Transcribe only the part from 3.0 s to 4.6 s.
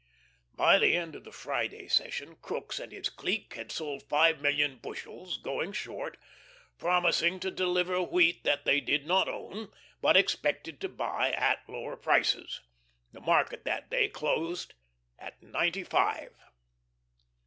clique had sold five